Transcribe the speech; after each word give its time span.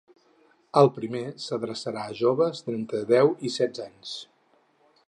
El 0.81 0.87
primer 0.95 1.21
s’adreçarà 1.43 2.07
a 2.13 2.17
joves 2.21 2.65
d’entre 2.71 3.05
deu 3.13 3.31
i 3.51 3.55
setze 3.61 3.89
anys. 3.89 4.17